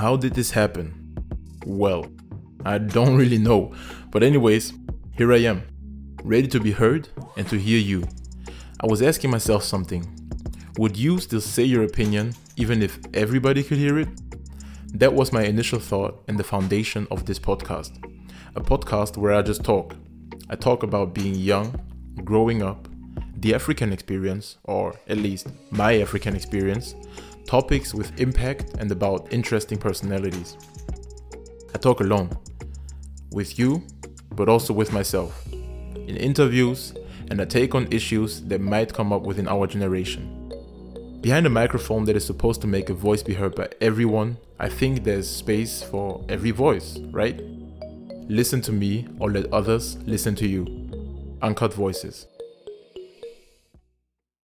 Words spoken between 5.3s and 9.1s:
I am, ready to be heard and to hear you. I was